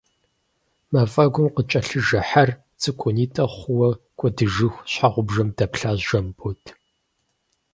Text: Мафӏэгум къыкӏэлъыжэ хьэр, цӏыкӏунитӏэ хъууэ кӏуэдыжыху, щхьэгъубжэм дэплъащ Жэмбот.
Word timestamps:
Мафӏэгум 0.91 1.47
къыкӏэлъыжэ 1.55 2.21
хьэр, 2.29 2.49
цӏыкӏунитӏэ 2.81 3.45
хъууэ 3.55 3.89
кӏуэдыжыху, 4.19 4.83
щхьэгъубжэм 4.91 5.49
дэплъащ 5.57 5.99
Жэмбот. 6.07 6.63